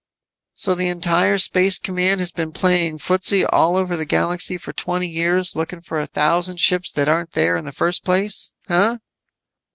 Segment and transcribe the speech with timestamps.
[0.55, 5.05] "So the entire space command has been playing footsie all over the galaxy for twenty
[5.07, 8.97] years looking for a thousand ships that aren't there in the first place, huh?"